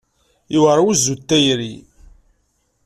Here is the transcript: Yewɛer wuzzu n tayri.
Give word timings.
Yewɛer 0.53 0.79
wuzzu 0.85 1.15
n 1.17 1.21
tayri. 1.27 1.73